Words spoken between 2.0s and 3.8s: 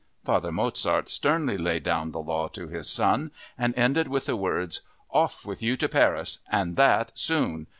the law to his son and